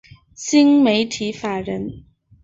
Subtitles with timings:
[0.33, 2.05] 新媒体法人